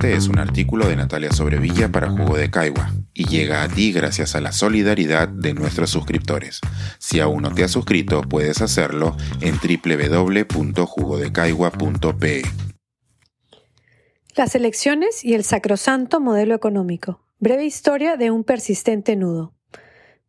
[0.00, 3.92] Este es un artículo de Natalia Sobrevilla para Jugo de Caigua y llega a ti
[3.92, 6.60] gracias a la solidaridad de nuestros suscriptores.
[6.98, 12.42] Si aún no te has suscrito, puedes hacerlo en www.jugodecaigua.pe.
[14.36, 17.20] Las elecciones y el sacrosanto modelo económico.
[17.38, 19.52] Breve historia de un persistente nudo.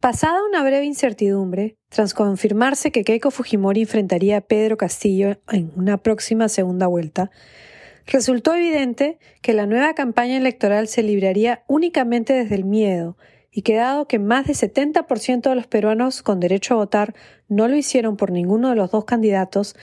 [0.01, 5.95] Pasada una breve incertidumbre, tras confirmarse que Keiko Fujimori enfrentaría a Pedro Castillo en una
[5.95, 7.31] próxima segunda vuelta,
[8.05, 13.17] resultó evidente que la nueva campaña electoral se libraría únicamente desde el miedo,
[13.51, 17.13] y que dado que más del 70% de los peruanos con derecho a votar
[17.49, 19.75] no lo hicieron por ninguno de los dos candidatos,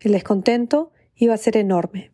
[0.00, 2.12] el descontento iba a ser enorme.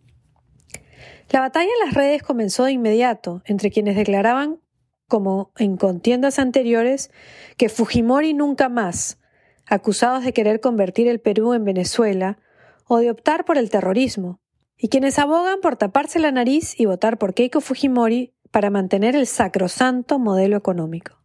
[1.30, 4.60] La batalla en las redes comenzó de inmediato entre quienes declaraban
[5.08, 7.10] como en contiendas anteriores,
[7.58, 9.18] que Fujimori nunca más,
[9.66, 12.38] acusados de querer convertir el Perú en Venezuela
[12.86, 14.40] o de optar por el terrorismo,
[14.76, 19.26] y quienes abogan por taparse la nariz y votar por Keiko Fujimori para mantener el
[19.26, 21.22] sacrosanto modelo económico.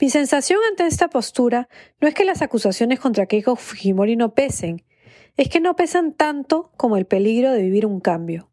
[0.00, 1.68] Mi sensación ante esta postura
[2.00, 4.84] no es que las acusaciones contra Keiko Fujimori no pesen,
[5.36, 8.50] es que no pesan tanto como el peligro de vivir un cambio.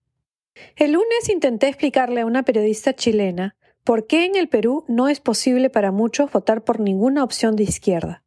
[0.75, 5.19] El lunes intenté explicarle a una periodista chilena ¿Por qué en el Perú no es
[5.19, 8.23] posible para muchos votar por ninguna opción de izquierda?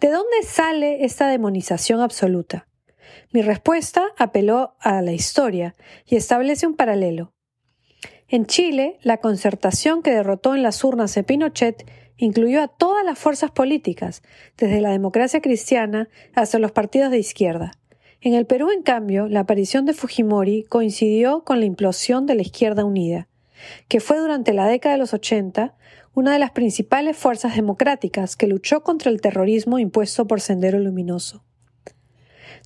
[0.00, 2.68] ¿De dónde sale esta demonización absoluta?
[3.32, 5.74] Mi respuesta apeló a la historia
[6.06, 7.32] y establece un paralelo.
[8.28, 11.84] En Chile, la concertación que derrotó en las urnas a Pinochet
[12.16, 14.22] incluyó a todas las fuerzas políticas,
[14.56, 17.72] desde la democracia cristiana hasta los partidos de izquierda.
[18.20, 22.42] En el Perú, en cambio, la aparición de Fujimori coincidió con la implosión de la
[22.42, 23.28] izquierda unida
[23.88, 25.74] que fue durante la década de los 80
[26.14, 31.44] una de las principales fuerzas democráticas que luchó contra el terrorismo impuesto por Sendero Luminoso.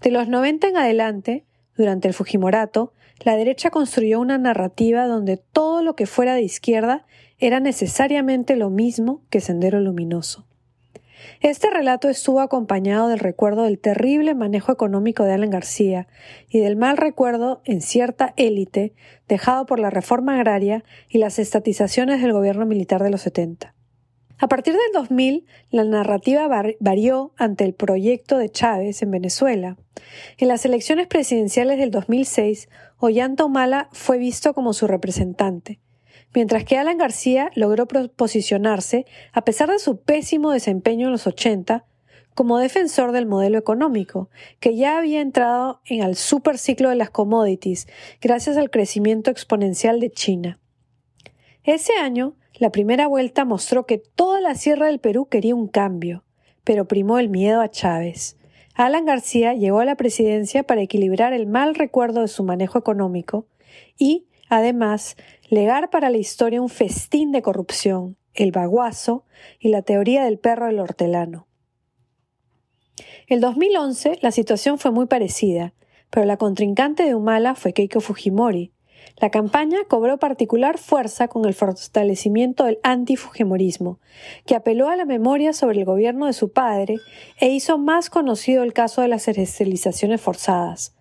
[0.03, 1.45] De los 90 en adelante,
[1.77, 2.93] durante el Fujimorato,
[3.25, 7.05] la derecha construyó una narrativa donde todo lo que fuera de izquierda
[7.39, 10.47] era necesariamente lo mismo que Sendero Luminoso.
[11.41, 16.07] Este relato estuvo acompañado del recuerdo del terrible manejo económico de Alan García
[16.49, 18.95] y del mal recuerdo en cierta élite
[19.29, 23.75] dejado por la reforma agraria y las estatizaciones del gobierno militar de los 70.
[24.41, 29.77] A partir del 2000, la narrativa varió ante el proyecto de Chávez en Venezuela.
[30.37, 32.69] En las elecciones presidenciales del 2006,
[32.99, 35.81] Ollanta Humala fue visto como su representante,
[36.35, 41.85] mientras que Alan García logró posicionarse, a pesar de su pésimo desempeño en los 80,
[42.37, 47.89] como defensor del modelo económico, que ya había entrado en el superciclo de las commodities
[48.21, 50.61] gracias al crecimiento exponencial de China.
[51.65, 56.25] Ese año, la primera vuelta mostró que toda la sierra del Perú quería un cambio,
[56.65, 58.37] pero primó el miedo a Chávez.
[58.75, 63.47] Alan García llegó a la presidencia para equilibrar el mal recuerdo de su manejo económico
[63.97, 65.17] y, Además,
[65.49, 69.25] legar para la historia un festín de corrupción, el baguazo
[69.61, 71.47] y la teoría del perro del hortelano.
[73.27, 75.75] El 2011 la situación fue muy parecida,
[76.11, 78.73] pero la contrincante de Humala fue Keiko Fujimori.
[79.21, 83.99] La campaña cobró particular fuerza con el fortalecimiento del antifujimorismo,
[84.47, 86.99] que apeló a la memoria sobre el gobierno de su padre
[87.41, 90.95] e hizo más conocido el caso de las esterilizaciones forzadas.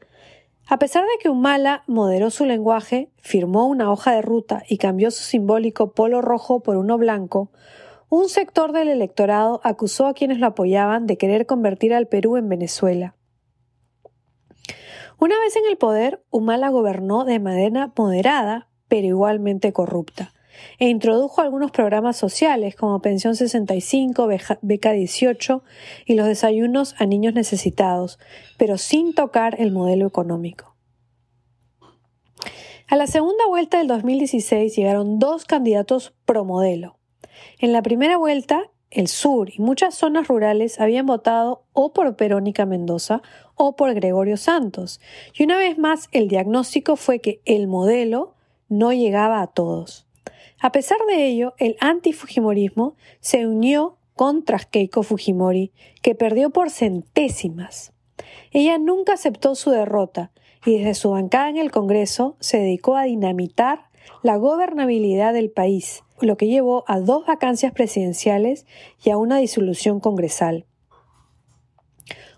[0.70, 5.12] A pesar de que Humala moderó su lenguaje, firmó una hoja de ruta y cambió
[5.12, 7.52] su simbólico polo rojo por uno blanco,
[8.10, 12.50] un sector del electorado acusó a quienes lo apoyaban de querer convertir al Perú en
[12.50, 13.17] Venezuela.
[15.20, 20.34] Una vez en el poder, Humala gobernó de manera moderada, pero igualmente corrupta
[20.80, 24.28] e introdujo algunos programas sociales como Pensión 65,
[24.62, 25.64] Beca 18
[26.06, 28.20] y los desayunos a niños necesitados,
[28.58, 30.76] pero sin tocar el modelo económico.
[32.88, 36.98] A la segunda vuelta del 2016 llegaron dos candidatos pro modelo.
[37.60, 42.66] En la primera vuelta, el sur y muchas zonas rurales habían votado o por Perónica
[42.66, 43.22] Mendoza
[43.56, 45.00] o por Gregorio Santos,
[45.34, 48.36] y una vez más el diagnóstico fue que el modelo
[48.70, 50.08] no llegaba a todos.
[50.60, 57.94] A pesar de ello, el antifujimorismo se unió contra Keiko Fujimori, que perdió por centésimas.
[58.52, 60.32] Ella nunca aceptó su derrota
[60.66, 63.87] y desde su bancada en el Congreso se dedicó a dinamitar
[64.24, 68.66] la gobernabilidad del país, lo que llevó a dos vacancias presidenciales
[69.04, 70.66] y a una disolución congresal.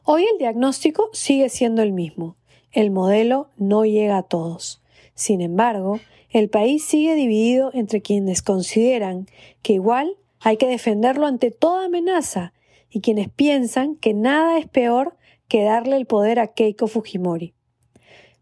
[0.03, 2.35] Hoy el diagnóstico sigue siendo el mismo.
[2.71, 4.81] El modelo no llega a todos.
[5.13, 5.99] Sin embargo,
[6.29, 9.27] el país sigue dividido entre quienes consideran
[9.61, 12.53] que igual hay que defenderlo ante toda amenaza
[12.89, 15.15] y quienes piensan que nada es peor
[15.47, 17.53] que darle el poder a Keiko Fujimori.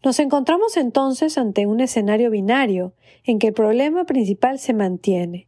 [0.03, 5.47] Nos encontramos entonces ante un escenario binario, en que el problema principal se mantiene.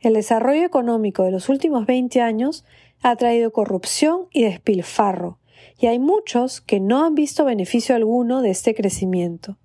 [0.00, 2.64] El desarrollo económico de los últimos 20 años
[3.02, 5.38] ha traído corrupción y despilfarro,
[5.78, 9.56] y hay muchos que no han visto beneficio alguno de este crecimiento.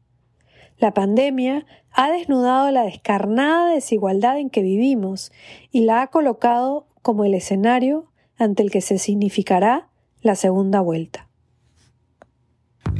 [0.77, 5.31] La pandemia ha desnudado la descarnada desigualdad en que vivimos
[5.71, 8.07] y la ha colocado como el escenario
[8.37, 9.89] ante el que se significará
[10.21, 11.30] la segunda vuelta.